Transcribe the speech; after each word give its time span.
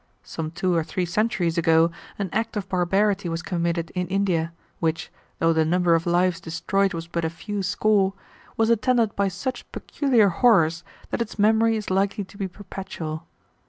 "Some 0.23 0.49
two 0.49 0.73
or 0.75 0.83
three 0.83 1.05
centuries 1.05 1.59
ago 1.59 1.91
an 2.17 2.31
act 2.33 2.57
of 2.57 2.67
barbarity 2.67 3.29
was 3.29 3.43
committed 3.43 3.91
in 3.93 4.07
India, 4.07 4.51
which, 4.79 5.11
though 5.37 5.53
the 5.53 5.63
number 5.63 5.93
of 5.93 6.07
lives 6.07 6.41
destroyed 6.41 6.95
was 6.95 7.05
but 7.05 7.23
a 7.23 7.29
few 7.29 7.61
score, 7.61 8.13
was 8.57 8.71
attended 8.71 9.15
by 9.15 9.27
such 9.27 9.71
peculiar 9.71 10.29
horrors 10.29 10.83
that 11.11 11.21
its 11.21 11.37
memory 11.37 11.77
is 11.77 11.91
likely 11.91 12.23
to 12.23 12.35
be 12.39 12.47
perpetual. 12.47 13.27